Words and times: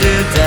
did 0.00 0.39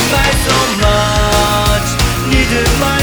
Needed 0.00 0.16
my 0.16 0.30
so 0.46 0.56
much. 0.80 1.88
My 2.80 2.99